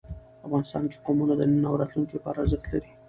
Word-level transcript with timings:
افغانستان 0.45 0.83
کې 0.91 0.97
قومونه 1.05 1.33
د 1.37 1.41
نن 1.51 1.63
او 1.69 1.75
راتلونکي 1.81 2.13
لپاره 2.15 2.37
ارزښت 2.43 2.65
لري. 2.71 2.89